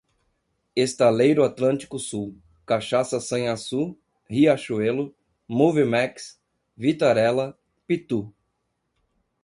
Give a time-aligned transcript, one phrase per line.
[0.75, 3.95] Estaleiro Atlântico Sul, Cachaça Sanhaçu,
[4.27, 5.15] Riachuelo,
[5.47, 6.41] Moviemax,
[6.75, 8.33] Vitarella, Pitú